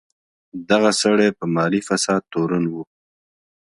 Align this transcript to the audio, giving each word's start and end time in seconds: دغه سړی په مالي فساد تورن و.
دغه 0.69 0.91
سړی 1.01 1.29
په 1.39 1.45
مالي 1.55 1.81
فساد 1.87 2.21
تورن 2.33 2.63
و. 2.67 2.73